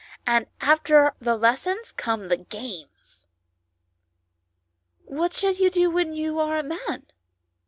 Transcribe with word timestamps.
"And 0.25 0.47
after 0.59 1.13
the 1.19 1.35
lessons 1.35 1.91
come 1.91 2.27
the 2.27 2.37
games."" 2.37 3.27
What 5.05 5.31
shall 5.31 5.53
you 5.53 5.69
do 5.69 5.91
when 5.91 6.15
you 6.15 6.39
are 6.39 6.57
a 6.57 6.63
man 6.63 7.05